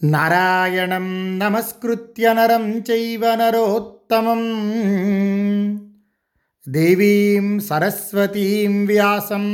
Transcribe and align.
నారాయణం 0.00 1.06
నమస్కృత్య 1.38 2.28
నరం 2.32 2.64
చైవ 2.80 3.24
నరోత్తమం 3.34 4.42
దేవీం 6.66 7.46
సరస్వతీం 7.60 8.74
వ్యాసం 8.86 9.44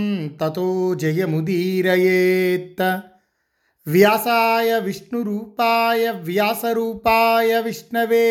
తతో 0.41 0.67
జయముదీరయేత్ 0.95 2.83
వ్యాసాయ 3.87 4.71
విష్ణురూపాయ 4.79 6.11
వ్యాసరూపాయ 6.25 7.51
విష్ణవే 7.61 8.27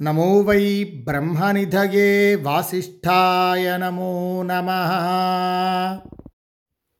నమో 0.00 0.30
వై 0.42 0.62
బ్రహ్మనిధయే 1.04 2.10
వాసిష్ఠాయ 2.42 3.76
నమో 3.76 4.12
నమ 4.42 4.70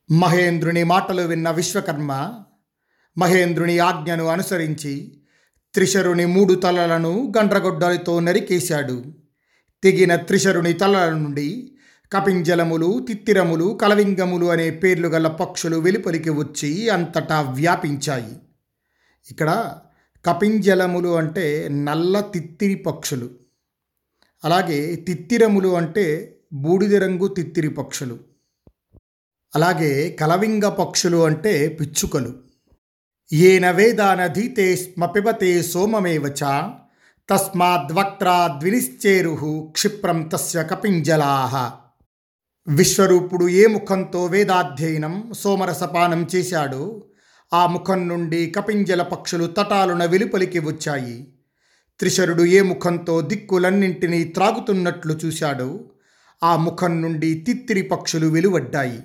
మహేంద్రుని 0.08 0.84
మాటలు 0.84 1.22
విన్న 1.22 1.50
విశ్వకర్మ 1.50 2.12
మహేంద్రుని 3.18 3.78
ఆజ్ఞను 3.78 4.26
అనుసరించి 4.26 5.20
త్రిశరుని 5.74 6.26
మూడు 6.26 6.54
తలలను 6.54 7.32
గండ్రగొడ్డలతో 7.38 8.20
నరికేశాడు. 8.20 9.04
తెగిన 9.82 10.16
త్రిశరుని 10.16 10.72
తలల 10.72 11.12
నుండి 11.12 11.74
కపింజలములు 12.12 13.06
తిత్తిరములు 13.08 13.78
కలవింగములు 13.82 14.46
అనే 14.46 14.70
పేర్లు 14.70 15.08
గల 15.08 15.28
పక్షులు 15.28 15.76
వెలుపలికి 15.76 16.30
వచ్చి 16.30 16.88
అంతటా 16.88 17.40
వ్యాపించాయి. 17.40 18.36
ఇక్కడ 19.30 19.74
కపింజలములు 20.26 21.08
అంటే 21.08 21.68
నల్ల 21.68 22.20
తిత్తిరి 22.20 22.74
పక్షులు. 22.74 23.30
అలాగే 24.44 24.96
తిత్తిరములు 24.96 25.76
అంటే 25.76 26.36
బూడిద 26.52 26.94
రంగు 26.94 27.28
తిత్తిరి 27.28 27.68
పక్షులు. 27.68 28.18
అలాగే 29.54 30.16
కలవింగ 30.20 30.68
పక్షులు 30.68 31.24
అంటే 31.24 31.68
పిచ్చుకలు. 31.68 32.43
ఏన 33.32 33.70
వేదానధీతే 33.70 34.76
స్మ 34.76 35.04
పిబతే 35.04 35.62
సోమమేవ 35.62 36.28
చ 36.28 36.72
తస్మాద్వక్త్రాద్వినిశ్చేరు 37.30 39.72
క్షిప్రం 39.72 40.22
తస్య 40.22 40.62
కపింజలాహ 40.62 41.72
విశ్వరూపుడు 42.68 43.48
ఏ 43.48 43.66
ముఖంతో 43.66 44.26
వేదాధ్యయనం 44.26 45.32
సోమరసపానం 45.38 46.26
చేశాడో 46.34 47.02
ఆ 47.54 47.66
ముఖం 47.66 48.08
నుండి 48.08 48.50
కపింజల 48.50 49.02
పక్షులు 49.02 49.46
తటాలున 49.46 50.04
వెలుపలికి 50.04 50.58
వచ్చాయి. 50.58 51.26
త్రిశరుడు 51.98 52.42
ఏ 52.42 52.60
ముఖంతో 52.60 53.20
దిక్కులన్నింటినీ 53.20 54.24
త్రాగుతున్నట్లు 54.24 55.12
చూశాడో 55.12 55.80
ఆ 56.44 56.56
ముఖం 56.56 57.02
నుండి 57.02 57.34
తిత్తిరి 57.34 57.82
పక్షులు 57.82 58.26
వెలువడ్డాయి. 58.26 59.02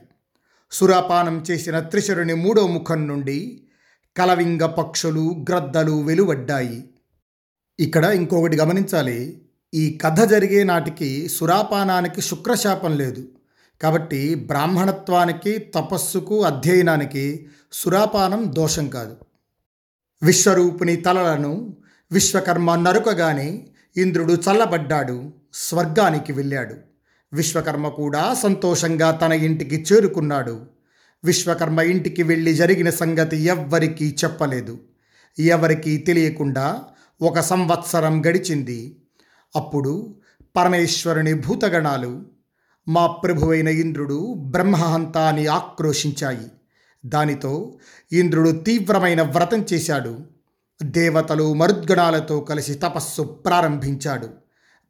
సురాపానం 0.71 1.45
చేసిన 1.51 1.79
త్రిశరుని 1.79 2.33
మూడో 2.33 2.67
ముఖం 2.67 3.07
నుండి 3.07 3.61
కలవింగ 4.17 4.65
పక్షులు 4.65 5.45
గ్రద్దలు 5.49 6.01
వెలువడ్డాయి. 6.01 6.89
ఇక్కడ 7.79 8.05
ఇంకొకటి 8.05 8.57
గమనించాలి. 8.57 9.41
ఈ 9.73 9.97
కథ 9.97 10.21
జరిగే 10.21 10.63
నాటికి 10.63 11.29
సురాపానానికి 11.29 12.21
శుక్రశాపం 12.21 12.97
లేదు. 12.97 13.27
కాబట్టి 13.81 14.35
బ్రాహ్మణత్వానికి 14.35 15.57
తపస్సుకు 15.57 16.43
అధ్యయనానికి 16.43 17.49
సురాపానం 17.71 18.51
దోషం 18.55 18.89
కాదు. 18.89 19.15
విశ్వరూపుని 20.23 20.95
తలలను 20.95 21.77
విశ్వకర్మ 22.11 22.75
నరుకగానే 22.75 23.67
ఇంద్రుడు 23.97 24.33
చల్లబడ్డాడు 24.33 25.33
స్వర్గానికి 25.53 26.33
వెళ్ళాడు. 26.33 26.75
విశ్వకర్మ 27.33 27.87
కూడా 27.87 28.33
సంతోషంగా 28.33 29.11
తన 29.11 29.31
ఇంటికి 29.33 29.85
చేరుకున్నాడు. 29.93 30.78
విశ్వకర్మ 31.23 31.79
ఇంటికి 31.79 32.23
వెళ్ళి 32.23 32.53
జరిగిన 32.53 32.89
సంగతి 32.89 33.37
ఎవ్వరికీ 33.37 34.15
చెప్పలేదు. 34.23 34.79
ఎవరికీ 35.39 35.97
తెలియకుండా 35.97 36.81
ఒక 37.21 37.39
సంవత్సరం 37.39 38.25
గడిచింది. 38.25 38.95
అప్పుడు 39.55 40.15
పరమేశ్వరుని 40.57 41.33
భూతగణాలు 41.33 42.25
మా 42.87 43.07
ప్రభువైన 43.07 43.67
ఇంద్రుడు 43.67 44.33
బ్రహ్మహంతాన్ని 44.33 45.47
ఆక్రోశించాయి. 45.47 46.51
దానితో 47.05 47.77
ఇంద్రుడు 48.11 48.51
తీవ్రమైన 48.51 49.21
వ్రతం 49.21 49.65
చేశాడు. 49.73 50.19
దేవతలు 50.83 51.53
మరుద్గణాలతో 51.53 52.39
కలిసి 52.39 52.73
తపస్సు 52.73 53.21
ప్రారంభించాడు. 53.21 54.29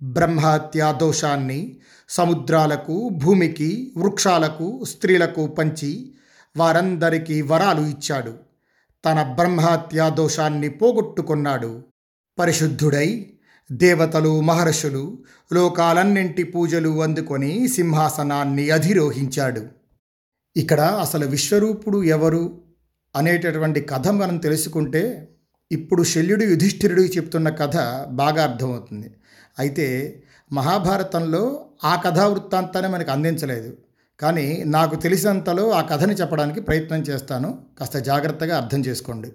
బ్రహ్మహత్యా 0.03 0.91
దోషాన్ని 0.91 1.77
సముద్రాలకు 2.09 3.09
భూమికి 3.09 3.93
వృక్షాలకు 3.97 4.83
స్త్రీలకు 4.83 5.47
పంచి 5.47 6.13
వారందరికీ 6.57 7.41
వరాలు 7.41 7.81
ఇచ్చాడు. 7.81 8.33
తన 9.05 9.23
బ్రహ్మహత్యా 9.23 10.09
దోషాన్ని 10.09 10.69
పోగొట్టుకున్నాడు. 10.69 11.83
పరిశుద్ధుడై 12.39 13.29
దేవతలు 13.71 14.41
మహర్షులు 14.41 15.17
లోకాలన్నింటి 15.53 16.43
పూజలు 16.43 17.03
అందుకొని 17.03 17.67
సింహాసనాన్ని 17.67 18.69
అధిరోహించాడు. 18.69 19.65
ఇక్కడ 20.57 20.81
అసలు 20.81 21.25
విశ్వరూపుడు 21.27 22.03
ఎవరు 22.03 22.61
అనేటటువంటి 23.15 23.81
కథ 23.81 24.07
మనం 24.07 24.37
తెలుసుకుంటే 24.37 25.29
ఇప్పుడు 25.71 26.03
శల్యుడు 26.03 26.43
యుధిష్ఠిరుడు 26.43 27.01
చెప్తున్న 27.01 27.49
కథ 27.49 27.77
బాగా 28.09 28.43
అర్థమవుతుంది. 28.43 29.13
అయితే 29.59 29.87
మహాభారతంలో 30.53 31.65
ఆ 31.83 32.01
కథా 32.05 32.27
వృత్తాంతాన్ని 32.27 32.91
మనకు 32.91 33.11
అందించలేదు. 33.11 33.77
కానీ 34.19 34.63
నాకు 34.65 34.95
తెలిసినంతలో 34.95 35.71
ఆ 35.71 35.81
కథని 35.81 36.13
చెప్పడానికి 36.13 36.61
ప్రయత్నం 36.61 36.99
చేస్తాను. 37.01 37.61
కాస్త 37.79 37.97
జాగ్రత్తగా 37.97 38.57
అర్థం 38.57 38.85
చేసుకోండి. 38.85 39.31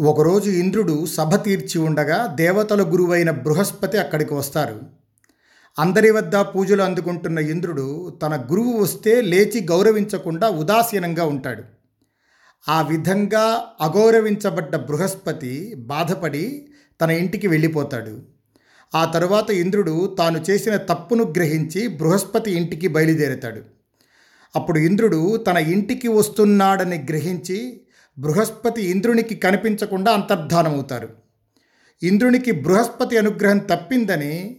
ఒకరోజు 0.00 0.50
ఇంద్రుడు 0.50 1.06
సభ 1.06 1.34
తీర్చి 1.34 1.80
ఉండగా 1.80 2.26
దేవతల 2.26 2.82
గురువైన 2.82 3.30
బృహస్పతి 3.30 3.98
అక్కడికి 3.98 4.34
వస్తారు. 4.34 4.80
అందరి 5.78 6.10
వద్ద 6.10 6.36
పూజలు 6.36 6.82
అందుకుంటున్న 6.82 7.38
ఇంద్రుడు 7.38 8.10
తన 8.22 8.36
గురువు 8.36 8.82
వస్తే 8.82 9.20
లేచి 9.20 9.66
గౌరవించకుండా 9.66 10.48
ఉదాసీనంగా 10.48 11.24
ఉంటాడు. 11.24 11.64
ఆ 12.68 12.82
విధంగా 12.82 13.64
అగౌరవించబడ్డ 13.80 14.76
బృహస్పతి 14.76 15.74
బాధపడి 15.74 16.68
తన 17.00 17.10
ఇంటికి 17.10 17.46
వెళ్ళిపోతాడు. 17.46 18.33
ఆ 18.94 19.04
తరువాత 19.04 19.50
ఇంద్రుడు 19.50 20.16
తాను 20.18 20.44
చేసిన 20.50 20.76
తప్పును 20.76 21.24
గ్రహించి 21.24 21.86
బృహస్పతి 21.86 22.50
ఇంటికి 22.50 22.88
బయలుదేరుతాడు. 22.88 23.60
అప్పుడు 24.56 24.78
ఇంద్రుడు 24.78 25.36
తన 25.36 25.56
ఇంటికి 25.56 26.08
వస్తున్నాడని 26.08 26.96
గ్రహించి 26.96 27.80
బృహస్పతి 28.18 28.82
ఇంద్రునికి 28.82 29.34
కనిపించకుండా 29.34 30.12
అంతర్ధానమవుతారు. 30.12 31.08
ఇంద్రునికి 32.02 32.50
బృహస్పతి 32.50 33.16
అనుగ్రహం 33.16 33.58
తప్పిందని 33.58 34.56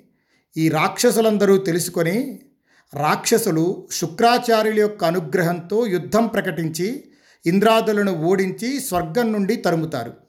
ఈ 0.57 0.69
రాక్షసులందరూ 0.69 1.57
తెలుసుకొని 1.57 2.39
రాక్షసులు 2.93 3.87
శుక్రాచార్యుల 3.91 4.79
యొక్క 4.79 5.03
అనుగ్రహంతో 5.03 5.85
యుద్ధం 5.87 6.27
ప్రకటించి 6.27 7.03
ఇంద్రాదులను 7.45 8.11
ఓడించి 8.11 8.79
స్వర్గం 8.79 9.33
నుండి 9.33 9.55
తరుముతారు. 9.55 10.24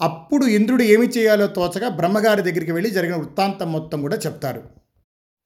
అప్పుడు 0.00 0.46
ఇంద్రుడు 0.46 0.82
ఏమి 0.82 1.06
చేయాలో 1.06 1.46
తోచగా 1.46 1.88
బ్రహ్మగారి 1.88 2.42
దగ్గరికి 2.42 2.72
వెళ్ళి 2.72 2.90
జరిగిన 2.90 3.16
వృత్తాంతం 3.16 3.72
మొత్తం 3.72 4.00
కూడా 4.00 4.16
చెప్తారు. 4.16 4.62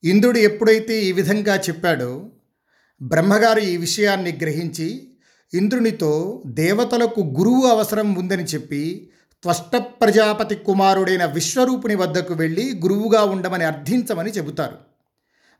ఇంద్రుడు 0.05 0.39
ఎప్పుడైతే 0.39 1.03
ఈ 1.03 1.13
విధంగా 1.13 1.57
చెప్పాడో 1.57 2.31
బ్రహ్మగారు 3.03 3.61
ఈ 3.61 3.77
విషయాన్ని 3.77 4.33
గ్రహించి 4.33 5.09
ఇంద్రునితో 5.55 6.43
దేవతలకు 6.47 7.21
గురువు 7.21 7.67
అవసరం 7.67 8.15
ఉందని 8.15 8.43
చెప్పి 8.43 9.11
త్వష్ట 9.43 9.77
ప్రజాపతి 9.77 10.55
కుమారుడైన 10.55 11.25
విశ్వరూపుని 11.25 11.95
వద్దకు 11.95 12.35
వెళ్ళి 12.35 12.81
గురువుగా 12.83 13.25
ఉండమని 13.25 13.65
అర్థించమని 13.65 14.31
చెబుతారు. 14.31 14.77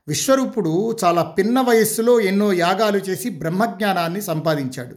విశ్వరూపుడు 0.07 0.97
చాలా 1.05 1.23
పిన్న 1.23 1.61
వయస్సులో 1.61 2.19
ఎన్నో 2.19 2.53
యాగాలు 2.53 2.97
చేసి 2.97 3.29
బ్రహ్మజ్ఞానాన్ని 3.29 4.21
సంపాదించాడు. 4.21 4.95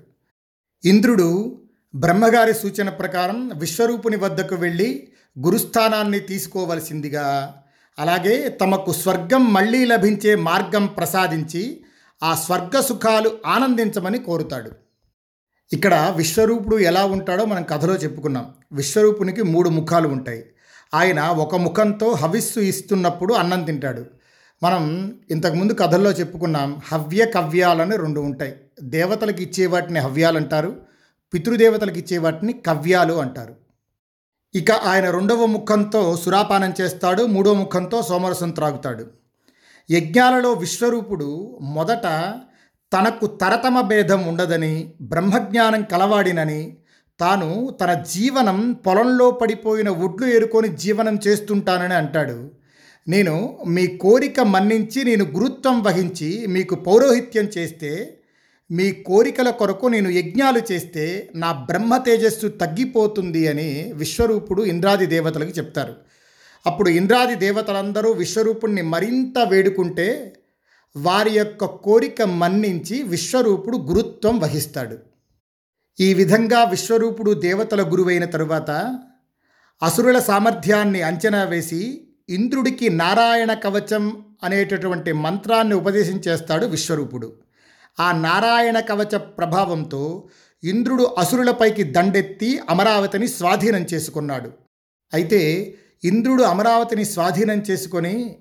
ఇంద్రుడు 0.84 1.58
బ్రహ్మగారి 1.96 2.54
సూచన 2.54 2.88
ప్రకారం 2.88 3.52
విశ్వరూపుని 3.58 4.16
వద్దకు 4.16 4.54
వెళ్ళి 4.54 5.08
గురుస్థానాన్ని 5.38 6.20
తీసుకోవలసిందిగా 6.20 7.54
అలాగే 7.98 8.48
తమకు 8.48 8.92
స్వర్గం 8.92 9.52
మళ్ళీ 9.52 9.84
లభించే 9.84 10.34
మార్గం 10.34 10.86
ప్రసాదించి 10.86 11.80
ఆ 12.22 12.34
స్వర్గ 12.34 12.80
సుఖాలు 12.80 13.30
ఆనందించమని 13.46 14.18
కోరుతాడు. 14.18 14.70
ఇక్కడ 15.72 16.12
విశ్వరూపుడు 16.16 16.76
ఎలా 16.76 17.04
ఉంటాడో 17.04 17.44
మనం 17.44 17.62
కథలో 17.62 17.94
చెప్పుకున్నాం. 17.94 18.54
విశ్వరూపునికి 18.72 19.42
మూడు 19.42 19.68
ముఖాలు 19.68 20.08
ఉంటాయి. 20.08 20.44
ఆయన 20.94 21.20
ఒక 21.20 21.56
ముఖంతో 21.56 22.12
హవిస్సు 22.12 22.60
ఇస్తున్నప్పుడు 22.60 23.34
అన్నం 23.34 23.64
తింటాడు. 23.64 24.06
మనం 24.62 25.14
ఇంతకుముందు 25.30 25.72
కథల్లో 25.72 26.10
చెప్పుకున్నాం 26.10 26.80
హవ్య 26.92 27.26
కవ్యాలని 27.26 27.96
రెండు 27.96 28.20
ఉంటాయి. 28.20 28.54
దేవతలకు 28.82 29.42
ఇచ్చే 29.42 29.66
వాటిని 29.66 30.00
హవ్యాలు 30.00 30.36
అంటారు 30.36 30.85
పితృదేవతలకు 31.32 31.98
ఇచ్చే 31.98 32.18
వాటిని 32.18 32.52
కవ్యాలు 32.52 33.14
అంటారు. 33.14 33.56
ఇక 34.54 34.70
ఆయన 34.72 35.10
రెండవ 35.10 35.46
ముఖంతో 35.46 36.16
సురాపానం 36.16 36.74
చేస్తాడు 36.80 37.22
మూడవ 37.22 37.54
ముఖంతో 37.54 38.02
సోమరసం 38.02 38.50
త్రాగుతాడు. 38.50 39.06
యజ్ఞాలలో 39.90 40.52
విశ్వరూపుడు 40.52 41.58
మొదట 41.62 42.02
తనకు 42.92 43.26
తరతమ 43.26 43.80
భేదం 43.80 44.26
ఉండదని 44.26 44.94
బ్రహ్మజ్ఞానం 45.00 45.82
కలవాడినని 45.82 46.76
తాను 47.20 47.76
తన 47.80 47.92
జీవనం 47.94 48.72
పొలంలో 48.72 49.30
పడిపోయిన 49.30 49.88
ఒడ్లు 49.88 50.26
ఏరుకొని 50.26 50.68
జీవనం 50.68 51.18
చేస్తుంటానని 51.26 51.94
అంటాడు. 51.94 52.50
నేను 53.08 53.58
మీ 53.66 53.86
కోరిక 53.86 54.40
మన్నించి 54.40 55.04
నేను 55.04 55.24
గురుత్వం 55.24 55.82
వహించి 55.82 56.46
మీకు 56.46 56.74
పౌరోహిత్యం 56.74 57.44
చేస్తే 57.44 58.15
మీ 58.70 58.92
కోరికల 58.92 59.50
కొరకు 59.50 59.86
నేను 59.86 60.08
యజ్ఞాలు 60.08 60.62
చేస్తే 60.72 61.30
నా 61.34 61.52
బ్రహ్మ 61.52 61.96
తేజస్సు 61.96 62.46
తగ్గిపోతుంది 62.46 63.48
అని 63.48 63.92
విశ్వరూపుడు 63.94 64.62
ఇంద్రాది 64.62 65.06
దేవతలకు 65.06 65.50
చెప్తారు. 65.50 65.94
అప్పుడు 66.66 66.88
ఇంద్రాది 66.88 67.34
దేవతలందరూ 67.34 68.12
విశ్వరూపుణ్ణి 68.12 68.82
మరింత 68.82 69.38
వేడుకుంటే 69.38 70.36
వారి 70.96 71.30
యొక్క 71.30 71.64
కోరిక 71.64 72.22
మన్నించి 72.22 73.02
విశ్వరూపుడు 73.02 73.78
గురుత్వం 73.78 74.38
వహిస్తాడు. 74.38 74.98
ఈ 76.00 76.14
విధంగా 76.14 76.64
విశ్వరూపుడు 76.64 77.32
దేవతల 77.32 77.92
గురువైన 77.92 78.24
తరువాత 78.24 78.98
అసురుల 79.82 80.18
సామర్థ్యాన్ని 80.18 81.02
అంచనా 81.02 81.44
వేసి 81.44 82.08
ఇంద్రుడికి 82.28 82.88
నారాయణ 82.88 83.54
కవచం 83.54 84.24
అనేటటువంటి 84.44 85.12
మంత్రాన్ని 85.12 85.74
ఉపదేశం 85.74 86.20
చేస్తాడు 86.28 86.66
విశ్వరూపుడు. 86.66 87.45
ఆ 88.00 88.12
నారాయణ 88.12 88.80
కవచ 88.80 89.16
ప్రభావంతో 89.16 90.28
ఇంద్రుడు 90.64 91.14
అసురులపైకి 91.18 91.82
దండెత్తి 91.82 92.60
అమరావతిని 92.68 93.28
స్వాధీనం 93.28 93.86
చేసుకున్నాడు. 93.94 94.50
అయితే 95.14 95.40
ఇంద్రుడు 96.04 96.42
అమరావతిని 96.42 97.04
స్వాధీనం 97.04 97.58
చేసుకొని 97.70 98.36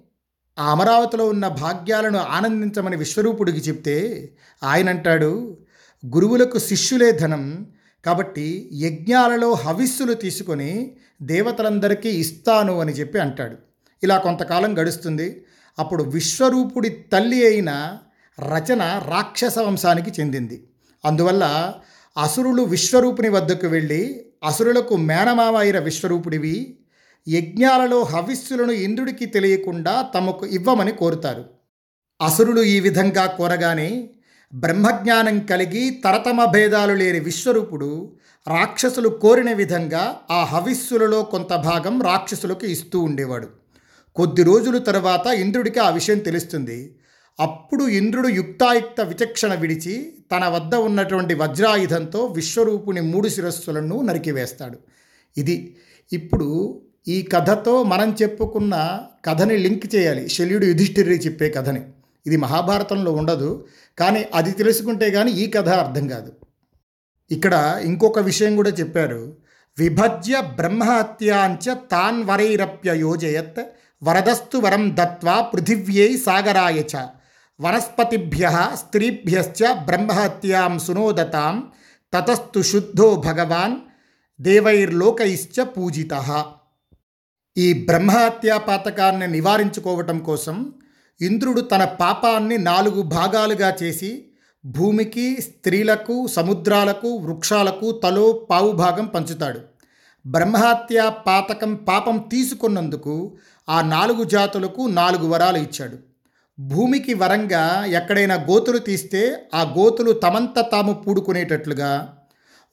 ఆ 0.59 0.71
అమరావతిలో 0.71 1.25
ఉన్న 1.27 1.47
భాగ్యాలను 1.47 2.17
ఆనందించమని 2.17 2.97
విశ్వరూపుడికి 2.97 3.59
చెప్తే 3.59 3.97
ఆయన 4.63 4.89
అంటాడు 4.89 5.57
గురువులకు 6.05 6.57
శిష్యులే 6.59 7.11
ధనం. 7.11 7.67
కాబట్టి 8.05 8.69
యజ్ఞాలలో 8.73 9.53
హవిస్సులు 9.53 10.13
తీసుకొని 10.13 10.91
దేవతలందరికీ 11.21 12.09
ఇస్తాను 12.09 12.79
అని 12.79 12.91
చెప్పి 12.91 13.19
అంటాడు. 13.19 13.55
ఇలా 14.03 14.17
కొంతకాలం 14.17 14.79
గడుస్తుంది. 14.79 15.45
అప్పుడు 15.79 16.03
విశ్వరూపుడి 16.03 16.89
తల్లి 16.89 17.45
అయిన 17.45 17.97
రచన 18.39 19.01
రాక్షస 19.07 19.59
వంశానికి 19.59 20.21
చెందింది. 20.21 20.67
అందువల్ల 21.05 21.73
అసురులు 22.17 22.63
విశ్వరూపుని 22.63 23.29
వద్దకు 23.29 23.67
వెళ్ళి 23.67 24.25
అసురులకు 24.43 24.95
మేనమావ 24.95 25.55
అయిన 25.55 25.79
విశ్వరూపుడివి 25.79 26.79
యజ్ఞాలలో 27.27 28.03
హవిస్సులను 28.03 28.71
ఇంద్రుడికి 28.71 29.25
తెలియకుండా 29.25 30.01
తమకు 30.01 30.45
ఇవ్వమని 30.45 30.91
కోరుతారు. 30.91 31.45
అసురులు 32.21 32.61
ఈ 32.61 32.79
విధంగా 32.79 33.25
కోరగానే 33.25 34.09
బ్రహ్మజ్ఞానం 34.53 35.39
కలిగి 35.39 35.89
తరతమ 35.89 36.45
భేదాలు 36.45 36.93
లేని 36.93 37.19
విశ్వరూపుడు 37.19 38.17
రాక్షసులు 38.47 39.09
కోరిన 39.09 39.53
విధంగా 39.53 40.19
ఆ 40.31 40.43
హవిస్సులలో 40.43 41.23
కొంత 41.23 41.55
భాగం 41.55 42.01
రాక్షసులకు 42.01 42.65
ఇస్తూ 42.65 42.99
ఉండేవాడు. 42.99 43.49
కొద్ది 44.15 44.43
రోజుల 44.43 44.77
తర్వాత 44.77 45.27
ఇంద్రుడికి 45.27 45.79
ఆ 45.79 45.89
విషయం 45.89 46.19
తెలుస్తుంది. 46.19 46.95
అప్పుడు 47.39 47.87
ఇంద్రుడు 47.87 48.27
యుక్తాయుక్త 48.27 49.01
విచక్షణ 49.01 49.53
విడిచి 49.53 50.13
తన 50.31 50.47
వద్ద 50.47 50.75
ఉన్నటువంటి 50.75 51.33
వజ్రాయుధంతో 51.33 52.25
విశ్వరూపుని 52.25 53.01
మూడు 53.01 53.27
శిరస్సులను 53.27 54.01
నరికివేస్తాడు. 54.01 54.79
ఇది 55.37 55.75
ఇప్పుడు 56.13 56.81
ఈ 57.07 57.21
కథతో 57.21 57.83
మనం 57.83 58.15
చెప్పుకున్న 58.21 59.01
కథని 59.25 59.57
లింక్ 59.57 59.95
చేయాలి. 59.95 60.29
శల్యుడు 60.29 60.65
యుధిష్ఠిరి 60.65 61.15
చెప్పే 61.15 61.49
కథని. 61.49 61.81
ఇది 62.27 62.37
మహాభారతంలో 62.37 63.11
ఉండదు 63.11 63.65
కానీ 63.99 64.25
అది 64.33 64.51
తెలుసుకుంటే 64.51 65.11
కానీ 65.11 65.31
ఈ 65.31 65.49
కథ 65.49 65.69
అర్థం 65.69 66.07
కాదు. 66.07 66.31
ఇక్కడ 67.31 67.81
ఇంకొక 67.83 68.19
విషయం 68.19 68.55
కూడా 68.55 68.69
చెప్పారు. 68.69 69.37
విభజ్య 69.79 70.41
బ్రహ్మహత్యాంచ 70.55 71.73
తాన్ 71.91 72.23
వరైరప్య 72.23 72.95
యోజయత్ 72.95 73.63
వరదస్తు 74.03 74.57
వరం 74.57 74.91
దత్వా 74.99 75.41
పృథివ్యై 75.41 76.17
సాగరాయ 76.17 76.83
చ. 76.95 77.05
వనస్పతిభ్య 77.59 78.69
స్త్రీభ్యశ్చ 78.73 79.73
బ్రహ్మహత్యాం 79.85 80.79
సునోదతాం 80.79 81.71
తతస్తు 82.13 82.61
శుద్ధో 82.61 83.15
భగవాన్ 83.15 83.75
దేవైర్లోకైశ్చ 84.41 85.63
పూజిత. 85.63 86.13
ఈ 87.57 87.85
బ్రహ్మహత్యా 87.85 88.57
పాతకాన్ని 88.57 89.27
నివారించుకోవటం 89.27 90.19
కోసం 90.19 90.73
ఇంద్రుడు 91.21 91.61
తన 91.61 91.83
పాపాన్ని 91.83 92.57
నాలుగు 92.57 93.01
భాగాలుగా 93.01 93.75
చేసి 93.83 94.27
భూమికి 94.65 95.41
స్త్రీలకు 95.41 96.27
సముద్రాలకు 96.27 97.07
వృక్షాలకు 97.07 97.91
తలో 97.91 98.33
పావు 98.33 98.71
భాగం 98.71 99.05
పంచుతాడు. 99.05 99.59
బ్రహ్మహత్య 100.27 101.11
పాతకం 101.27 101.75
పాపం 101.75 102.17
తీసుకున్నందుకు 102.17 103.37
ఆ 103.69 103.81
నాలుగు 103.81 104.23
జాతులకు 104.23 104.81
నాలుగు 104.81 105.27
వరాలు 105.27 105.57
ఇచ్చాడు. 105.57 106.14
భూమికి 106.59 107.13
వరంగా 107.13 107.85
ఎక్కడైనా 107.85 108.35
గోతులు 108.35 108.77
తీస్తే 108.77 109.49
ఆ 109.53 109.73
గోతులు 109.77 110.11
తమంత 110.11 110.59
తాము 110.71 110.93
పూడుకునేటట్లుగా. 110.93 112.17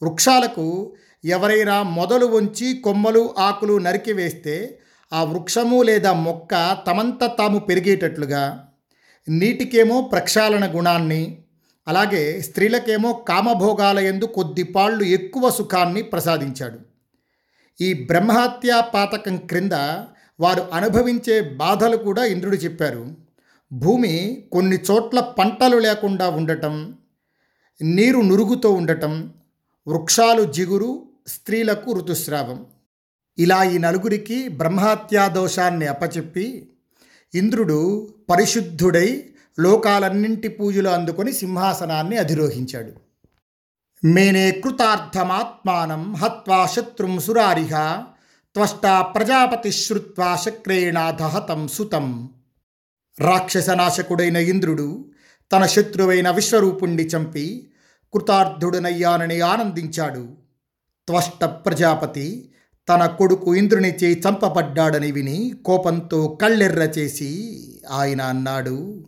వృక్షాలకు 0.03 0.95
ఎవరైనా 1.25 1.83
మొదలు 1.83 2.27
ఉంచి 2.27 2.75
కొమ్మలు 2.75 3.35
ఆకులు 3.39 3.79
నరికివేస్తే 3.79 4.79
ఆ 5.13 5.25
వృక్షము 5.25 5.83
లేదా 5.83 6.13
మొక్క 6.13 6.79
తమంత 6.87 7.25
తాము 7.39 7.59
పెరిగేటట్లుగా. 7.59 8.65
నీటికేమో 9.29 10.01
ప్రక్షాళన 10.01 10.77
గుణాన్ని 10.77 11.39
అలాగే 11.89 12.41
స్త్రీలకేమో 12.41 13.13
కామభోగాల 13.13 13.99
ఎందు 13.99 14.25
కొద్దిపాళ్ళు 14.25 15.05
ఎక్కువ 15.05 15.51
సుఖాన్ని 15.51 16.03
ప్రసాదించాడు. 16.03 16.79
ఈ 17.81 17.93
బ్రహ్మహత్యా 17.93 18.81
పాతకం 18.81 19.37
క్రింద 19.37 19.73
వారు 20.41 20.63
అనుభవించే 20.73 21.41
బాధలు 21.41 21.97
కూడా 21.97 22.25
ఇంద్రుడు 22.25 22.57
చెప్పారు. 22.57 23.22
భూమి 23.73 24.45
కొన్ని 24.53 24.77
చోట్ల 24.77 25.21
పంటలు 25.21 25.77
లేకుండా 25.77 26.29
ఉండటం 26.29 26.97
నీరు 27.83 28.21
నురుగుతో 28.21 28.71
ఉండటం 28.71 29.33
వృక్షాలు 29.89 30.53
జిగురు 30.53 31.09
స్త్రీలకు 31.27 31.93
ఋతుస్రావం. 31.93 32.67
ఇలా 33.39 33.63
ఈ 33.63 33.79
నలుగురికి 33.79 34.49
బ్రహ్మహత్యా 34.49 35.29
దోషాన్ని 35.29 35.87
అప్పచెప్పి 35.87 36.69
ఇంద్రుడు 37.35 38.09
పరిశుద్ధుడై 38.31 39.25
లోకాలన్నింటి 39.61 40.49
పూజలు 40.49 40.89
అందుకొని 40.89 41.33
సింహాసనాన్ని 41.33 42.17
అధిరోహించాడు. 42.17 42.93
మేనే 44.07 44.51
కృతార్థమాత్మానం 44.51 46.15
హత్వా 46.15 46.67
శత్రుం 46.67 47.21
సురారిహ 47.21 48.05
త్వష్టా 48.55 49.03
ప్రజాపతి 49.03 49.73
శ్రుత్వా 49.73 50.37
శక్రేణాధహతం 50.37 51.69
సుతం. 51.69 52.31
రాక్షసనాశకుడైన 53.21 54.37
ఇంద్రుడు 54.37 55.05
తన 55.53 55.67
శత్రువైన 55.67 56.31
విశ్వరూపుణ్ణి 56.31 57.03
చంపి 57.03 57.71
కృతార్థుడనయ్యానని 58.15 59.41
ఆనందించాడు. 59.41 60.29
త్వష్ట 61.07 61.45
ప్రజాపతి 61.45 62.53
తన 62.89 63.07
కొడుకు 63.07 63.55
ఇంద్రునిచే 63.55 64.13
చంపబడ్డాడని 64.13 65.13
విని 65.13 65.55
కోపంతో 65.65 66.39
కళ్ళెర్ర 66.43 66.79
చేసి 66.79 67.63
ఆయన 67.91 68.23
అన్నాడు 68.23 69.05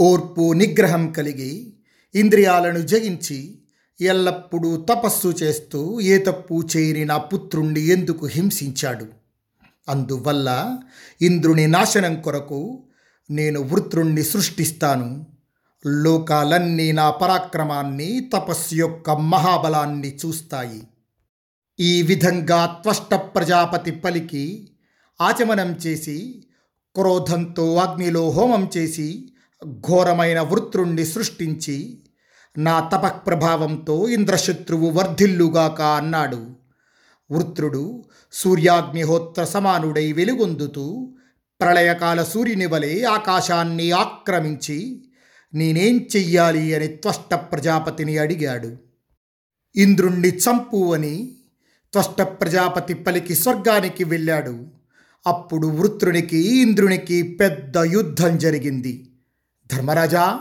ఓర్పు 0.00 0.52
నిగ్రహం 0.52 1.12
కలిగి 1.12 1.74
ఇంద్రియాలను 2.14 2.78
జయించి 2.78 3.58
ఎల్లప్పుడూ 4.00 4.76
తపస్సు 4.76 5.28
చేస్తూ 5.28 6.00
ఏ 6.00 6.18
తప్పు 6.18 6.62
చేయని 6.76 7.04
నా 7.04 7.16
పుత్రుణ్ణి 7.16 7.80
ఎందుకు 7.80 8.26
హింసించాడు? 8.26 9.06
అందువల్ల 9.88 10.78
ఇంద్రుని 11.22 11.66
నాశనం 11.66 12.20
కొరకు 12.20 12.82
నేను 13.30 13.60
వృత్రుణ్ణి 13.60 14.22
సృష్టిస్తాను. 14.22 15.26
లోకాలన్నీ 15.86 16.92
నా 16.92 17.10
పరాక్రమాన్ని 17.10 18.30
తపస్సు 18.34 18.74
యొక్క 18.74 19.10
మహాబలాన్ని 19.10 20.16
చూస్తాయి. 20.26 20.82
ఈ 21.80 22.02
విధంగా 22.02 22.66
త్వష్ట 22.82 23.14
ప్రజాపతి 23.14 23.90
పలికి 23.90 24.70
ఆచమనం 25.20 25.72
చేసి 25.72 26.44
క్రోధంతో 26.94 27.76
అగ్నిలో 27.76 28.30
హోమం 28.30 28.70
చేసి 28.76 29.32
ఘోరమైన 29.68 30.40
వృత్రుణ్ణి 30.40 31.06
సృష్టించి 31.06 32.02
నా 32.58 32.80
తపఃప్రభావంతో 32.80 34.08
ఇంద్రశత్రువు 34.08 34.90
వర్ధిల్లుగాక 34.90 35.80
అన్నాడు. 35.80 36.56
వృత్రుడు 37.30 38.04
సూర్యాగ్నిహోత్ర 38.32 39.44
సమానుడై 39.44 40.12
వెలుగొందుతూ 40.12 41.15
ప్రళయకాల 41.60 42.22
సూర్యుని 42.22 42.66
వలె 42.66 43.02
ఆకాశాన్ని 43.02 43.90
ఆక్రమించి 43.90 45.02
నేనేం 45.54 46.06
చెయ్యాలి 46.16 46.74
అని 46.74 46.86
త్వష్ట 46.86 47.34
ప్రజాపతిని 47.34 48.18
అడిగాడు. 48.18 48.76
ఇంద్రుణ్ణి 49.76 50.28
చంపు 50.28 50.94
అని 50.94 51.36
త్వష్ట 51.92 52.22
ప్రజాపతి 52.22 52.94
పలికి 52.94 53.34
స్వర్గానికి 53.34 54.04
వెళ్ళాడు. 54.04 54.66
అప్పుడు 55.26 55.66
వృత్రునికి 55.66 56.38
ఇంద్రునికి 56.62 57.22
పెద్ద 57.22 57.76
యుద్ధం 57.76 58.38
జరిగింది. 58.38 59.10
ధర్మరాజా 59.72 60.40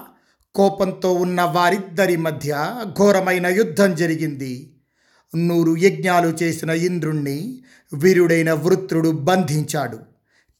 కోపంతో 0.56 1.14
ఉన్న 1.14 1.42
వారిద్దరి 1.42 2.18
మధ్య 2.18 2.76
ఘోరమైన 2.98 3.48
యుద్ధం 3.48 3.96
జరిగింది. 3.96 4.78
నూరు 5.36 5.78
యజ్ఞాలు 5.78 6.28
చేసిన 6.28 6.70
ఇంద్రుణ్ణి 6.70 7.64
వీరుడైన 7.94 8.54
వృత్రుడు 8.54 9.10
బంధించాడు. 9.10 10.15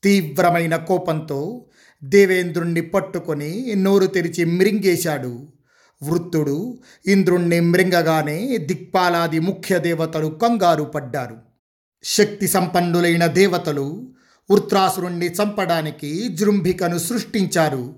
తీవ్రమైన 0.06 0.76
కోపంతో 0.76 1.66
దేవేంద్రుణ్ణి 2.04 2.82
పట్టుకొని 2.82 3.74
నోరు 3.76 4.06
తెరిచి 4.06 4.46
మృంగేశాడు 4.46 5.34
వృత్తుడు 6.04 6.78
ఇంద్రుణ్ణి 7.08 7.60
మృంగగానే 7.60 8.58
దిక్పాలాది 8.58 9.40
ముఖ్య 9.40 9.80
దేవతలు 9.80 10.28
కంగారు 10.28 10.84
పడ్డారు. 10.84 11.38
శక్తి 12.04 12.48
సంపన్నులైన 12.48 13.26
దేవతలు 13.26 13.88
వృత్రాసురుణ్ణి 14.52 15.28
చంపడానికి 15.28 16.30
జృంభికను 16.30 16.98
సృష్టించారు. 16.98 17.96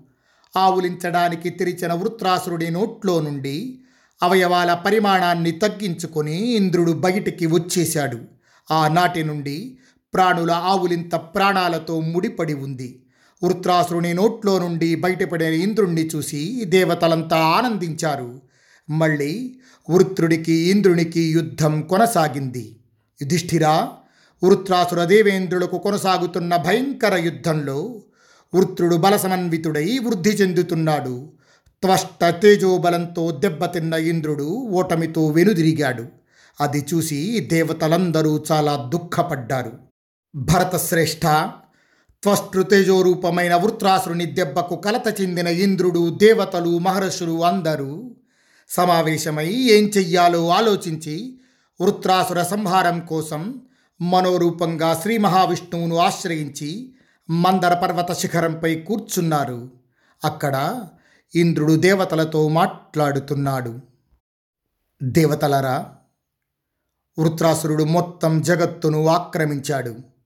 ఆవులించడానికి 0.58 1.50
తెరిచిన 1.50 1.94
వృత్రాసురుడి 1.94 2.70
నోట్లో 2.72 3.22
నుండి 3.22 3.80
అవయవాల 4.24 4.74
పరిమాణాన్ని 4.86 5.52
తగ్గించుకొని 5.52 6.38
ఇంద్రుడు 6.56 6.92
బయటికి 6.92 7.46
వచ్చేశాడు. 7.48 8.20
ఆనాటి 8.72 9.24
నుండి 9.24 9.78
ప్రాణుల 10.14 10.52
ఆవులింత 10.52 11.16
ప్రాణాలతో 11.16 12.00
ముడిపడి 12.00 12.54
ఉంది. 12.54 13.04
వృత్రాసురుని 13.44 14.14
నోట్లో 14.14 14.60
నుండి 14.60 14.96
బయటపడిన 14.96 15.48
ఇంద్రుణ్ణి 15.48 16.10
చూసి 16.16 16.62
దేవతలంతా 16.66 17.38
ఆనందించారు. 17.38 18.42
మళ్ళీ 18.90 19.60
వృత్రుడికి 19.90 20.54
ఇంద్రునికి 20.54 21.22
యుద్ధం 21.22 21.82
కొనసాగింది. 21.82 22.80
యుధిష్ఠిరా 23.22 23.90
వృత్రాసుర 24.44 25.04
దేవేంద్రులకు 25.04 25.78
కొనసాగుతున్న 25.78 26.56
భయంకర 26.56 27.16
యుద్ధంలో 27.16 28.02
వృత్రుడు 28.56 28.96
బలసమన్వితుడై 28.96 29.98
వృద్ధి 29.98 30.30
చెందుతున్నాడు. 30.30 31.32
త్వష్ట 31.82 32.26
తేజోబలంతో 32.26 33.32
దెబ్బతిన్న 33.32 33.94
ఇంద్రుడు 33.94 34.44
ఓటమితో 34.44 35.28
వెనుదిరిగాడు. 35.28 36.06
అది 36.62 36.86
చూసి 36.94 37.40
దేవతలందరూ 37.40 38.44
చాలా 38.52 38.90
దుఃఖపడ్డారు. 38.94 39.87
భరతశ్రేష్ఠ 40.36 41.22
త్వష్టృ 42.24 42.64
వృత్రాసురుని 43.54 44.26
దెబ్బకు 44.26 44.76
కలత 44.76 45.22
చెందిన 45.22 45.48
ఇంద్రుడు 45.48 46.18
దేవతలు 46.18 46.78
మహర్షులు 46.78 47.44
అందరూ 47.46 48.16
సమావేశమై 48.70 49.48
ఏం 49.48 49.84
చెయ్యాలో 49.84 50.50
ఆలోచించి 50.50 51.40
వృత్రాసుర 51.82 52.44
సంహారం 52.44 53.00
కోసం 53.00 53.62
మనోరూపంగా 54.02 55.00
శ్రీ 55.02 55.18
మహావిష్ణువును 55.18 55.96
ఆశ్రయించి 55.98 56.96
మందర 57.30 57.74
పర్వత 57.74 58.12
శిఖరంపై 58.12 58.76
కూర్చున్నారు. 58.76 59.72
అక్కడ 60.26 60.84
ఇంద్రుడు 61.36 61.76
దేవతలతో 61.76 62.48
మాట్లాడుతున్నాడు. 62.48 63.80
దేవతలరా 65.04 65.96
వృత్రాసురుడు 67.20 67.84
మొత్తం 67.84 68.42
జగత్తును 68.42 69.08
ఆక్రమించాడు. 69.08 70.17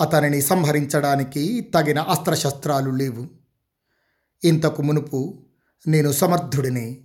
అతనిని 0.00 0.42
సంహరించడానికి 0.42 1.60
తగిన 1.60 1.98
అస్త్రశస్త్రాలు 1.98 2.90
లేవు. 2.90 3.26
ఇంతకు 4.44 4.82
మునుపు 4.82 5.46
నేను 5.86 6.12
సమర్థుడిని 6.12 7.04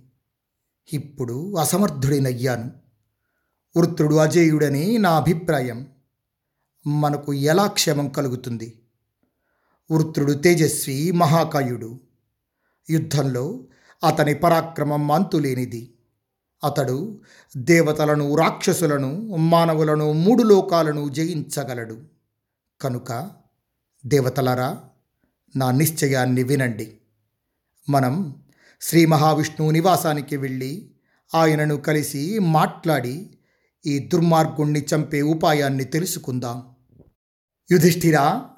ఇప్పుడు 0.92 1.56
అసమర్థుడినయ్యాను. 1.56 2.70
వృత్రుడు 3.76 4.14
అజేయుడని 4.14 4.98
నా 4.98 5.10
అభిప్రాయం 5.10 5.86
మనకు 6.86 7.32
ఎలా 7.32 7.66
క్షేమం 7.66 8.08
కలుగుతుంది? 8.08 8.82
వృత్రుడు 9.90 10.32
తేజస్వి 10.32 11.10
మహాకాయుడు. 11.10 12.00
యుద్ధంలో 12.90 13.64
అతని 14.06 14.34
పరాక్రమం 14.34 15.10
అంతులేనిది. 15.10 15.94
అతడు 16.64 17.20
దేవతలను 17.56 18.36
రాక్షసులను 18.36 19.36
మానవులను 19.36 20.12
మూడు 20.12 20.42
లోకాలను 20.42 21.08
జయించగలడు. 21.08 22.17
కనుక 22.80 23.30
దేవతలరా 24.06 24.80
నా 25.56 25.70
నిశ్చయాన్ని 25.70 26.42
వినండి. 26.42 26.98
మనం 27.90 28.42
శ్రీ 28.80 29.06
మహావిష్ణువు 29.06 29.70
నివాసానికి 29.70 30.36
వెళ్ళి 30.36 30.94
ఆయనను 31.34 31.76
కలిసి 31.76 32.38
మాట్లాడి 32.38 33.38
ఈ 33.86 33.98
దుర్మార్గుణ్ణి 33.98 34.86
చంపే 34.94 35.22
ఉపాయాన్ని 35.22 35.84
తెలుసుకుందాం. 35.84 36.62
యుధిష్ఠిరా 37.72 38.50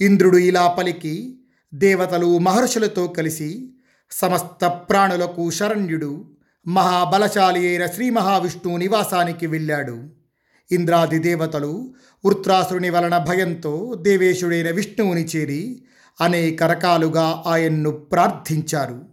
ఇంద్రుడు 0.00 0.36
ఇలా 0.36 0.68
పలికి 0.68 1.40
దేవతలు 1.74 2.38
మహర్షులతో 2.38 3.06
కలిసి 3.06 3.74
సమస్త 4.10 4.66
ప్రాణులకు 4.66 5.50
శరణ్యుడు 5.50 6.36
మహాబలశాలి 6.66 7.68
అయిన 7.68 7.86
శ్రీ 7.86 8.10
మహావిష్ణువు 8.10 8.76
నివాసానికి 8.76 9.46
వెళ్ళాడు. 9.46 10.23
ఇంద్రాది 10.72 11.18
దేవతలు 11.18 11.94
వృత్రాసురుని 12.24 12.90
వలన 12.90 13.18
భయంతో 13.18 13.94
దేవేశుడైన 13.94 14.70
విష్ణువుని 14.70 15.24
చేరి 15.24 15.84
అనేక 16.20 16.62
రకాలుగా 16.62 17.42
ఆయన్ను 17.46 17.90
ప్రార్థించారు. 17.90 19.04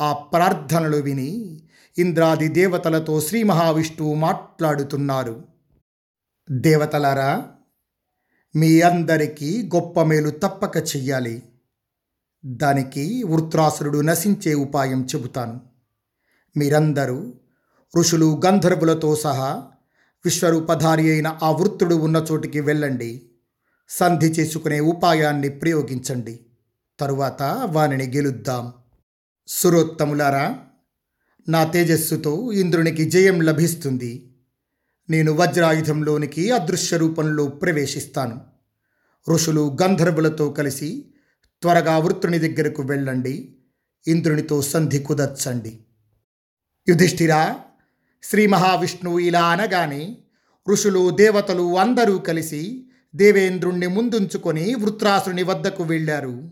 ఆ 0.00 0.12
ప్రార్థనలు 0.12 0.96
విని 0.96 1.60
ఇంద్రాది 1.98 2.48
దేవతలతో 2.48 3.20
శ్రీ 3.20 3.42
మహావిష్ణువు 3.42 4.14
మాట్లాడుతున్నారు. 4.14 5.44
దేవతలారా 6.50 7.48
మీ 8.56 8.80
అందరికీ 8.80 9.70
గొప్ప 9.74 10.02
మేలు 10.02 10.30
తప్పక 10.30 10.76
చెయ్యాలి. 10.76 11.42
దానికి 12.46 13.22
వృత్రాసురుడు 13.22 14.00
నశించే 14.00 14.54
ఉపాయం 14.54 15.04
చెబుతాను. 15.04 15.60
మీరందరూ 16.56 17.34
ఋషులు 17.98 18.40
గంధర్వులతో 18.46 19.16
సహా 19.16 19.66
విశ్వరూపధారి 20.24 21.10
అయిన 21.12 21.38
ఆ 21.42 21.50
వృత్తుడు 21.50 21.94
ఉన్న 21.94 22.26
చోటికి 22.32 22.60
వెళ్ళండి. 22.60 23.30
సంధి 23.88 24.26
చేసుకునే 24.26 24.80
ఉపాయాన్ని 24.80 25.48
ప్రయోగించండి. 25.48 26.40
తరువాత 27.00 27.42
వానిని 27.70 28.16
గెలుద్దాం. 28.16 28.72
సురోత్తములారా 29.48 30.58
నా 31.48 31.64
తేజస్సుతో 31.64 32.52
ఇంద్రునికి 32.52 33.10
జయం 33.10 33.40
లభిస్తుంది. 33.40 34.36
నేను 35.10 35.32
వజ్రాయుధంలోనికి 35.32 36.50
అదృశ్య 36.50 36.96
రూపంలో 36.96 37.46
ప్రవేశిస్తాను. 37.46 38.40
ఋషులు 39.28 39.76
గంధర్వులతో 39.82 40.50
కలిసి 40.50 41.14
త్వరగా 41.62 41.98
వృత్రుని 41.98 42.38
దగ్గరకు 42.38 42.82
వెళ్ళండి. 42.82 43.56
ఇంద్రునితో 44.06 44.62
సంధి 44.62 44.98
కుదర్చండి. 44.98 45.84
యుధిష్ఠిరా 46.88 47.56
శ్రీ 48.30 48.46
మహావిష్ణువు 48.46 49.18
ఇలా 49.18 49.42
అనగానే 49.42 50.16
ఋషులు 50.68 51.10
దేవతలు 51.10 51.78
అందరూ 51.78 52.18
కలిసి 52.18 52.86
దేవేంద్రుణ్ణి 53.14 53.86
ముందుంచుకొని 53.86 54.74
వృత్రాసుని 54.74 55.42
వద్దకు 55.42 55.82
వెళ్ళారు. 55.82 56.50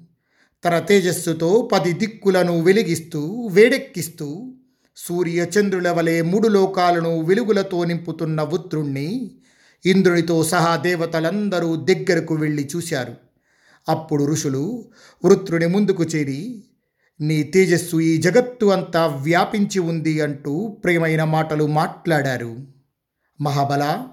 తన 0.64 0.78
తేజస్సుతో 0.78 1.70
పది 1.72 1.92
దిక్కులను 1.92 2.60
వెలిగిస్తూ 2.60 3.48
వేడెక్కిస్తూ 3.52 4.54
సూర్య 4.96 5.46
చంద్రుల 5.58 5.90
వలె 5.90 6.22
మూడు 6.22 6.48
లోకాలను 6.48 7.20
వెలుగులతో 7.20 7.84
నింపుతున్న 7.84 8.42
వృత్రుణ్ణి 8.42 9.30
ఇంద్రునితో 9.86 10.42
సహా 10.44 10.76
దేవతలందరూ 10.76 11.76
దగ్గరకు 11.76 12.34
వెళ్ళి 12.34 12.68
చూశారు. 12.76 13.14
అప్పుడు 13.88 14.24
ఋషులు 14.24 14.84
వృత్రుని 15.24 15.66
ముందుకు 15.66 16.04
చేరి 16.04 16.64
నీ 17.22 17.42
తేజస్సు 17.42 17.96
ఈ 17.96 18.16
జగత్తు 18.16 18.66
అంతా 18.66 19.06
వ్యాపించి 19.06 19.78
ఉంది 19.78 20.20
అంటూ 20.20 20.80
ప్రేమైన 20.84 21.24
మాటలు 21.24 21.66
మాట్లాడారు. 21.66 22.56
మహాబల 23.40 24.08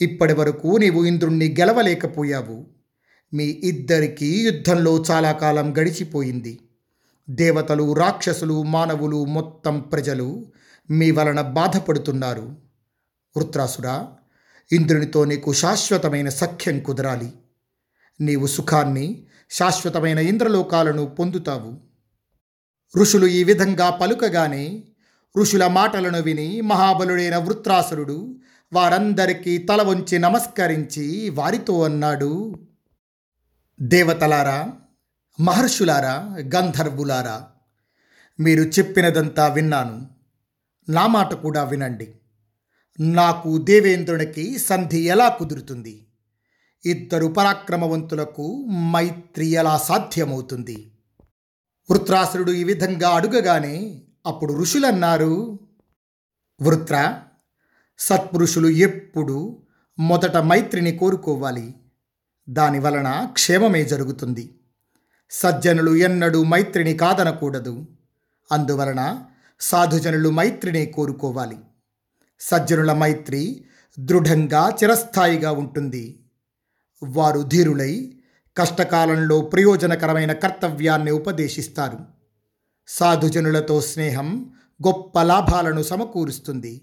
ఇప్పటి 0.00 0.32
వరకు 0.32 0.76
నీవు 0.76 1.04
ఇంద్రుణ్ణి 1.04 1.56
గెలవలేకపోయావు. 1.60 2.66
మీ 3.34 3.44
ఇద్దరికీ 3.44 4.26
యుద్ధంలో 4.26 5.04
చాలా 5.10 5.32
కాలం 5.32 5.78
గడిచిపోయింది. 5.78 6.60
దేవతలు 7.30 7.92
రాక్షసులు 7.92 8.62
మానవులు 8.62 9.24
మొత్తం 9.24 9.80
ప్రజలు 9.80 10.46
మీ 10.90 11.10
వలన 11.10 11.40
బాధపడుతున్నారు. 11.40 12.56
వృత్రాసురా 13.36 14.08
ఇంద్రునితో 14.72 15.24
నీకు 15.24 15.52
శాశ్వతమైన 15.52 16.28
సఖ్యం 16.28 16.80
కుదరాలి. 16.80 17.32
నీవు 18.20 18.46
సుఖాన్ని 18.46 19.26
శాశ్వతమైన 19.50 20.18
ఇంద్రలోకాలను 20.18 21.06
పొందుతావు. 21.06 21.91
ఋషులు 22.96 23.26
ఈ 23.26 23.44
విధంగా 23.44 23.90
పలుకగానే 23.90 24.82
ఋషుల 25.38 25.66
మాటలను 25.66 26.22
విని 26.22 26.60
మహాబలుడైన 26.60 27.36
వృత్రాసురుడు 27.36 28.40
వారందరికీ 28.72 29.58
తల 29.58 29.82
వంచి 29.82 30.18
నమస్కరించి 30.18 31.28
వారితో 31.28 31.82
అన్నాడు 31.82 32.54
దేవతలారా 33.82 34.72
మహర్షులారా 35.40 36.36
గంధర్వులారా 36.40 37.46
మీరు 38.40 38.62
చెప్పినదంతా 38.62 39.48
విన్నాను. 39.48 40.08
నా 40.88 41.06
మాట 41.06 41.34
కూడా 41.34 41.64
వినండి. 41.64 42.14
నాకు 43.00 43.58
దేవేంద్రునికి 43.58 44.58
సంధి 44.58 45.00
ఎలా 45.00 45.28
కుదురుతుంది? 45.28 46.06
ఇద్దరు 46.84 47.26
పరాక్రమవంతులకు 47.26 48.66
మైత్రి 48.70 49.46
ఎలా 49.46 49.78
సాధ్యమవుతుంది? 49.78 50.91
వృత్రాసురుడు 51.92 52.52
ఈ 52.52 52.64
విధంగా 52.64 53.08
అడుగగానే 53.08 54.02
అప్పుడు 54.26 54.54
ఋషులన్నారు 54.54 55.58
వృత్ర 56.62 57.20
సత్పురుషులు 57.98 58.68
ఎప్పుడు 58.68 59.62
మొదట 59.98 60.36
మైత్రిని 60.36 60.92
కోరుకోవాలి. 60.92 61.74
దాని 62.48 62.78
వలన 62.78 63.28
క్షేమమే 63.32 63.84
జరుగుతుంది. 63.84 64.54
సజ్జనులు 65.30 65.96
ఎన్నడూ 65.96 66.44
మైత్రిని 66.44 66.94
కాదనకూడదు. 66.94 67.86
అందువలన 68.52 69.24
సాధుజనులు 69.60 70.28
మైత్రిని 70.28 70.86
కోరుకోవాలి. 70.86 71.58
సజ్జనుల 72.40 72.92
మైత్రి 72.92 73.64
దృఢంగా 73.98 74.70
చిరస్థాయిగా 74.70 75.52
ఉంటుంది. 75.52 76.24
వారు 77.04 77.40
ధీరులై 77.40 78.18
కష్టకాలంలో 78.56 79.40
ప్రయోజనకరమైన 79.40 80.32
కర్తవ్యాన్ని 80.32 81.10
ఉపదేశిస్తారు. 81.10 81.98
సాధుజనులతో 82.88 83.80
స్నేహం 83.80 84.52
గొప్ప 84.86 85.22
లాభాలను 85.22 85.82
సమకూరుస్తుంది. 85.82 86.82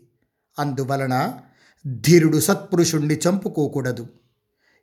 అందువలన 0.59 1.39
ధీరుడు 1.87 2.39
సత్పురుషుణ్ణి 2.39 3.15
చంపుకోకూడదు. 3.15 4.07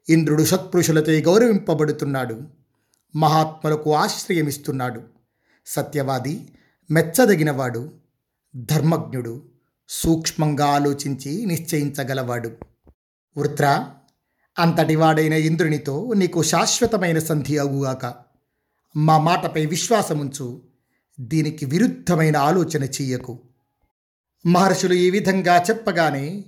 ఇంద్రుడు 0.09 0.45
సత్పురుషులతో 0.45 1.13
గౌరవింపబడుతున్నాడు. 1.13 2.43
మహాత్ములకు 3.17 3.95
ఆశ్రయమిస్తున్నాడు. 3.95 5.03
సత్యవాది 5.67 6.53
మెచ్చదగినవాడు. 6.91 7.93
ధర్మజ్ఞుడు 8.57 9.43
సూక్ష్మంగా 9.89 10.67
ఆలోచించి 10.67 11.47
నిశ్చయించగలవాడు. 11.47 12.53
వృత్ర 13.37 13.89
అంతటివాడైన 14.59 15.33
ఇంద్రునితో 15.33 16.13
నీకు 16.13 16.43
శాశ్వతమైన 16.43 17.19
సంధి 17.19 17.59
అగుగాక. 17.59 18.15
మా 18.97 19.19
మాటపై 19.19 19.67
విశ్వాసముంచు 19.67 20.63
దీనికి 21.21 21.67
విరుద్ధమైన 21.67 22.37
ఆలోచన 22.37 22.85
చెయ్యకు. 22.85 23.39
మహర్షులు 24.47 24.95
ఈ 24.95 25.11
విధంగా 25.11 25.63
చెప్పగానే 25.63 26.45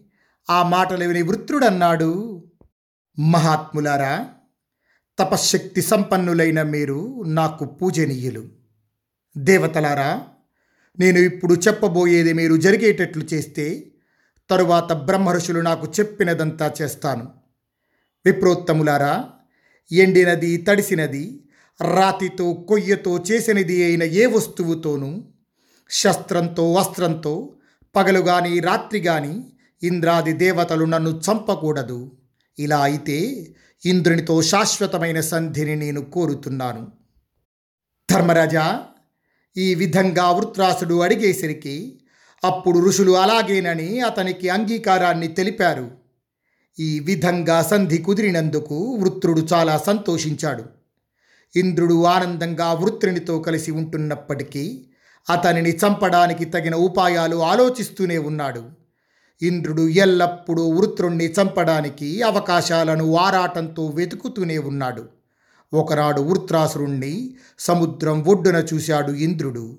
ఆ 0.50 0.62
మాటలు 0.62 1.05
విని 1.05 1.23
వృత్రుడన్నాడు 1.23 2.43
మహాత్ములారా 3.19 4.29
తపశ్శక్తి 5.19 5.83
సంపన్నులైన 5.83 6.62
మీరు 6.62 7.23
నాకు 7.27 7.65
పూజనీయులు. 7.65 8.49
దేవతలారా 9.37 10.23
నేను 10.99 11.19
ఇప్పుడు 11.19 11.55
చెప్పబోయేది 11.55 12.33
మీరు 12.33 12.57
జరిగేటట్లు 12.57 13.25
చేస్తే 13.25 13.93
తరువాత 14.50 14.93
బ్రహ్మర్షులు 14.93 15.61
నాకు 15.61 15.93
చెప్పినదంతా 16.00 16.75
చేస్తాను. 16.83 17.38
విప్రోత్తములారా 18.26 19.25
ఎండినది 19.92 20.56
తడిసినది 20.56 21.44
రాతితో 21.80 22.52
కొయ్యతో 22.52 23.18
చేసినది 23.18 23.84
అయిన 23.84 24.02
ఏ 24.02 24.26
వస్తువుతోనూ 24.26 25.25
శస్త్రంతో 25.90 26.72
వస్త్రంతో 26.72 27.56
పగలు 27.96 28.20
గాని 28.20 28.60
రాత్రి 28.60 29.00
గాని 29.00 29.44
ఇంద్రాది 29.82 30.32
దేవతలు 30.32 30.84
నన్ను 30.84 31.10
చంపకూడదు. 31.10 32.12
ఇలా 32.58 32.80
అయితే 32.80 33.46
ఇంద్రునితో 33.87 34.42
శాశ్వతమైన 34.42 35.20
సంధిని 35.20 35.76
నేను 35.76 36.00
కోరుతున్నాను. 36.00 36.92
ధర్మరాజా 38.10 38.84
ఈ 39.56 39.75
విధంగా 39.75 40.30
వృత్రాసుడు 40.30 40.94
అడిగేసరికి 40.94 42.00
అప్పుడు 42.44 42.87
ఋషులు 42.87 43.12
అలాగేనని 43.12 44.00
అతనికి 44.00 44.48
అంగీకారాన్ని 44.48 45.28
తెలిపారు. 45.28 45.98
ఈ 46.80 47.00
విధంగా 47.00 47.62
సంధి 47.62 47.99
కుదిరినందుకు 47.99 48.94
వృత్రుడు 48.94 49.40
చాలా 49.40 49.78
సంతోషించాడు. 49.78 50.64
ఇంద్రుడు 51.56 52.04
ఆనందంగా 52.04 52.73
వృత్రునితో 52.73 53.38
కలిసి 53.38 53.70
ఉంటున్నప్పటికీ 53.70 54.87
అతనిని 55.30 55.70
చంపడానికి 55.70 56.44
తగిన 56.44 56.75
ఉపాయాలు 56.75 57.37
ఆలోచిస్తూనే 57.37 58.18
ఉన్నాడు. 58.18 58.64
ఇంద్రుడు 59.42 59.88
ఎల్లప్పుడూ 59.88 60.70
వృత్రుణ్ణి 60.70 61.26
చంపడానికి 61.26 62.23
అవకాశాలను 62.23 63.16
ఆరాటంతో 63.16 63.87
వెతుకుతూనే 63.87 64.59
ఉన్నాడు. 64.59 65.09
ఒకనాడు 65.72 66.20
వృత్రాసురుణ్ణి 66.20 67.37
సముద్రం 67.59 68.24
ఒడ్డున 68.24 68.64
చూశాడు 68.74 69.12
ఇంద్రుడు. 69.12 69.79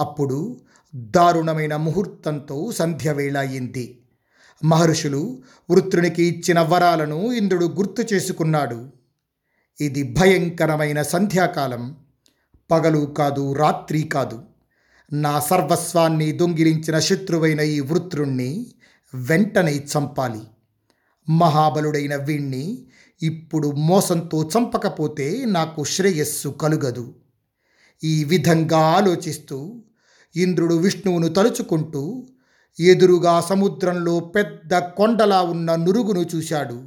అప్పుడు 0.00 0.60
దారుణమైన 0.94 1.76
ముహూర్తంతో 1.76 2.72
సంధ్యవేళ 2.72 3.38
అయింది. 3.38 4.02
మహర్షులు 4.64 5.42
వృత్రునికి 5.70 6.24
ఇచ్చిన 6.24 6.60
వరాలను 6.60 7.32
ఇంద్రుడు 7.32 7.66
గుర్తు 7.66 8.14
చేసుకున్నాడు. 8.14 8.90
ఇది 9.80 10.02
భయంకరమైన 10.02 11.02
సంధ్యాకాలం. 11.02 11.96
పగలు 12.70 12.98
కాదు 12.98 13.52
రాత్రి 13.52 14.02
కాదు. 14.02 14.42
నా 15.12 15.40
సర్వస్వాన్ని 15.40 16.32
దొంగిలించిన 16.32 16.98
శత్రువైన 16.98 17.60
ఈ 17.60 17.80
వృత్రుణ్ణి 17.80 18.66
వెంటనే 19.14 19.76
చంపాలి. 19.76 20.40
మహాబలుడైన 21.30 22.16
వీణ్ణి 22.16 22.86
ఇప్పుడు 23.22 23.70
మోసంతో 23.70 24.50
చంపకపోతే 24.58 25.44
నాకు 25.44 25.84
శ్రేయస్సు 25.84 26.48
కలుగదు. 26.48 27.14
ఈ 28.04 28.24
విధంగా 28.24 28.78
ఆలోచిస్తూ 28.78 29.84
ఇంద్రుడు 30.36 30.74
విష్ణువును 30.74 31.28
తలుచుకుంటూ 31.28 32.26
ఎదురుగా 32.80 33.40
సముద్రంలో 33.40 34.20
పెద్ద 34.20 34.78
కొండలా 34.78 35.42
ఉన్న 35.42 35.74
నురుగును 35.74 36.26
చూశాడు. 36.34 36.84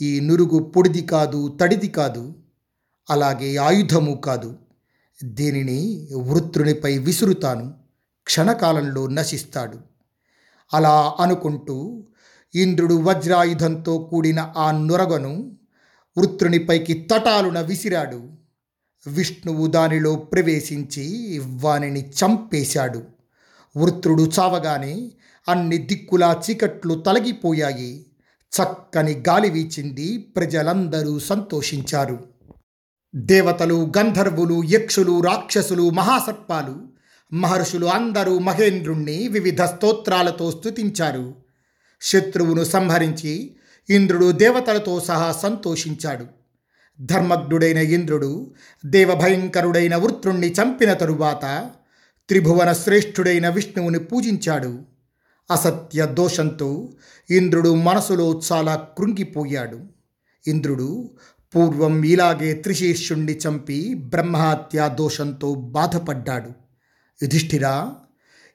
ఈ 0.00 0.20
నురుగు 0.20 0.58
పొడిది 0.58 1.02
కాదు 1.02 1.58
తడిది 1.60 1.88
కాదు 1.88 2.34
అలాగే 3.10 3.56
ఆయుధము 3.56 4.20
కాదు. 4.24 4.56
దీనిని 5.24 6.08
వృత్రునిపై 6.14 6.98
విసురుతాను 6.98 7.74
క్షణకాలంలో 8.24 9.06
నశిస్తాడు. 9.06 9.78
అలా 10.74 11.14
అనుకుంటూ 11.20 12.06
ఇంద్రుడు 12.54 12.94
వజ్రాయుధంతో 12.94 13.98
కూడిన 13.98 14.52
ఆ 14.56 14.70
నురగను 14.70 15.56
వృత్రునిపైకి 16.18 17.06
తటాలున 17.12 17.60
విసిరాడు. 17.60 18.30
విష్ణువు 19.06 19.66
దానిలో 19.66 20.14
ప్రవేశించి 20.14 21.38
వానిని 21.38 22.10
చంపేశాడు. 22.10 23.17
వృత్రుడు 23.76 24.30
చావగానే 24.40 25.12
అన్ని 25.48 25.78
దిక్కులా 25.78 26.42
చీకట్లు 26.50 26.94
తొలగిపోయాయి. 26.94 28.06
చక్కని 28.56 29.22
గాలి 29.28 29.50
వీచింది. 29.50 30.18
ప్రజలందరూ 30.18 31.18
సంతోషించారు. 31.18 32.24
దేవతలు 33.16 33.92
గంధర్వులు 33.98 34.64
యక్షులు 34.64 35.20
రాక్షసులు 35.20 35.90
మహాసర్పాలు 35.90 36.88
మహర్షులు 37.32 37.86
అందరూ 37.86 38.38
మహేంద్రుణ్ణి 38.38 39.28
వివిధ 39.28 39.62
స్తోత్రాలతో 39.62 40.50
స్తుతించారు. 40.50 41.34
శత్రువును 42.02 42.64
సంహరించి 42.64 43.56
ఇంద్రుడు 43.90 44.32
దేవతలతో 44.32 45.00
సహా 45.00 45.32
సంతోషించాడు. 45.32 46.26
ధర్మజ్ఞుడైన 47.00 47.76
ఇంద్రుడు 47.76 48.54
దేవభయంకరుడైన 48.86 49.96
వృత్రుణ్ణి 49.96 50.54
చంపిన 50.62 50.92
తరువాత 50.92 51.70
త్రిభువన 52.28 52.72
శ్రేష్ఠుడైన 52.72 53.48
విష్ణువుని 53.48 53.98
పూజించాడు. 53.98 54.78
అసత్య 55.50 56.06
దోషంతో 56.06 56.92
ఇంద్రుడు 57.30 57.74
మనసులో 57.74 58.40
చాలా 58.52 58.88
కృంగిపోయాడు. 58.98 59.80
ఇంద్రుడు 60.46 61.10
పూర్వం 61.54 62.02
ఇలాగే 62.02 62.54
త్రిశీర్షుణ్ణి 62.54 63.32
చంపి 63.32 63.94
బ్రహ్మహత్యా 63.94 64.88
దోషంతో 64.88 65.54
బాధపడ్డాడు. 65.54 66.50
యుధిష్ఠిరా 67.22 67.92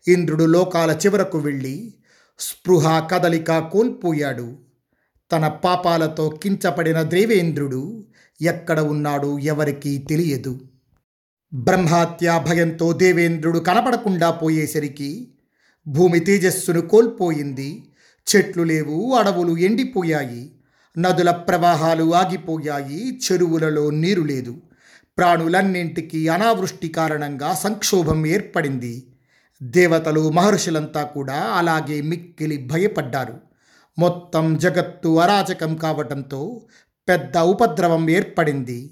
ఇంద్రుడు 0.07 0.43
లోకాల 0.43 0.91
చివరకు 0.91 1.37
వెళ్ళి 1.37 1.93
స్పృహ 2.39 2.99
కదలిక 2.99 3.59
కోల్పోయాడు. 3.59 4.57
తన 5.31 5.47
పాపాలతో 5.47 6.39
కించపడిన 6.43 7.01
దేవేంద్రుడు 7.01 8.07
ఎక్కడ 8.41 8.79
ఉన్నాడో 8.79 9.39
ఎవరికీ 9.39 9.97
తెలియదు. 9.97 10.59
బ్రహ్మాత్యా 11.53 12.37
భయంతో 12.37 12.93
దేవేంద్రుడు 12.93 13.59
కనపడకుండా 13.59 14.31
పోయేసరికి 14.31 15.27
భూమి 15.87 16.19
తేజస్సును 16.19 16.81
కోల్పోయింది. 16.81 17.83
చెట్లు 18.35 18.63
లేవు 18.63 19.13
అడవులు 19.13 19.57
ఎండిపోయాయి 19.57 20.51
నదుల 20.97 21.31
ప్రవాహాలు 21.31 22.15
ఆగిపోయాయి 22.15 23.19
చెరువులలో 23.19 23.89
నీరు 23.89 24.21
లేదు. 24.21 24.55
ప్రాణులన్నింటికీ 25.17 26.27
అనావృష్టి 26.27 26.87
కారణంగా 26.87 27.53
సంక్షోభం 27.53 28.25
ఏర్పడింది. 28.25 29.07
దేవతలు 29.63 30.29
మహర్షులంతా 30.29 31.03
కూడా 31.03 31.33
అలాగే 31.33 32.01
మిక్కిలి 32.01 32.57
భయపడ్డారు. 32.57 33.33
మొత్తం 33.99 34.57
జగత్తు 34.57 35.17
అరాచకం 35.17 35.75
కావటంతో 35.75 36.61
పెద్ద 37.09 37.37
ఉపద్రవం 37.37 38.09
ఏర్పడింది. 38.09 38.89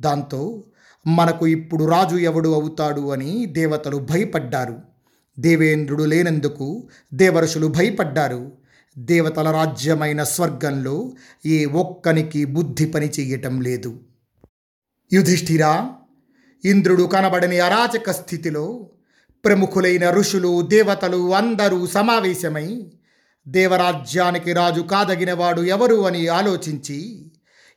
దాంతో 0.00 0.64
మనకు 1.06 1.46
ఇప్పుడు 1.46 1.84
రాజు 1.84 2.16
ఎవడు 2.16 2.48
అవుతాడు 2.48 3.12
అని 3.12 3.46
దేవతలు 3.46 3.96
భయపడ్డారు. 3.96 4.76
దేవేంద్రుడు 5.38 6.02
లేనందుకు 6.02 6.88
దేవర్షులు 7.14 7.66
భయపడ్డారు. 7.66 8.52
దేవతల 8.98 9.50
రాజ్యమైన 9.50 10.22
స్వర్గంలో 10.22 11.12
ఏ 11.46 11.64
ఒక్కనికి 11.64 12.44
బుద్ధి 12.44 12.86
పని 12.86 13.06
చెయ్యటం 13.06 13.60
లేదు. 13.60 14.00
యుధిష్ఠిరా 15.12 15.90
ఇంద్రుడు 16.64 17.02
కనబడని 17.02 17.60
అరాచక 17.60 18.10
స్థితిలో 18.10 18.90
ప్రముఖులైన 19.44 20.10
ఋషులు 20.10 20.62
దేవతలు 20.62 21.34
అందరూ 21.34 21.86
సమావేశమై 21.86 22.86
దేవరాజ్యానికి 23.48 24.52
రాజు 24.52 24.80
కాదగినవాడు 24.80 25.60
ఎవరు 25.60 26.06
అని 26.06 26.28
ఆలోచించి 26.28 27.30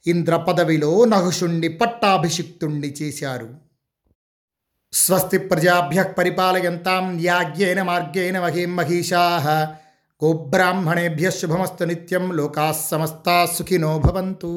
ఇంద్ర 0.08 0.36
పదవిలో 0.36 1.06
నహుషుణ్ణి 1.06 1.68
పట్టాభిషిక్తుణ్ణి 1.68 2.88
చేశారు. 2.88 3.50
స్వస్తి 4.94 5.38
ప్రజాభ్య 5.38 6.04
పరిపాలయంతాం 6.04 7.20
యాజ్ఞేన 7.20 7.82
మార్గేణ 7.82 8.40
మహీం 8.40 8.76
మహిషా. 8.76 9.40
గోబ్రాహ్మణేభ్య 10.24 11.32
శుభమస్తు 11.32 11.84
నిత్యం 11.84 12.34
లోకా 12.34 12.72
సమస్తా 12.72 13.46
సుఖినో 13.46 14.00
భవంతు. 14.00 14.52